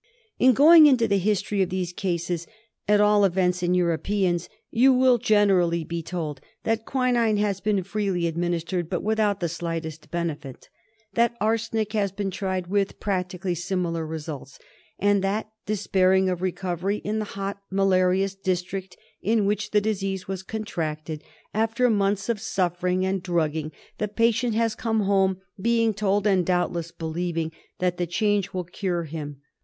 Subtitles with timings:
[0.01, 0.49] #' 1 34 KALA AZAR.
[0.49, 2.47] In going into the history of these cases,
[2.87, 8.25] at all events in Europeans, you will generally be told that quinine has been freely
[8.25, 10.69] administered but without the slightest bene fit;
[11.13, 14.57] that arsenic has been tried with practically similar results;
[14.97, 20.27] and that, despairing of recovery in the hot mala rious district in which the disease
[20.27, 21.23] was contracted,
[21.53, 26.89] after months of suffering and drugging the patient has come home being told, and doubtless
[26.91, 29.39] believing, that the change will cure him.